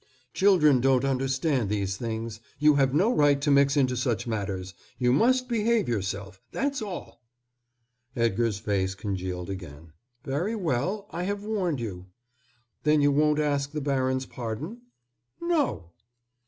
[0.33, 2.39] "Children don't understand such things.
[2.57, 4.73] You have no right to mix into such matters.
[4.97, 6.41] You must behave yourself.
[6.51, 7.21] That's all."
[8.15, 9.93] Edgar's face congealed again.
[10.23, 11.05] "Very well.
[11.11, 12.07] I have warned you."
[12.81, 14.81] "Then you won't ask the baron's pardon?"
[15.39, 15.91] "No."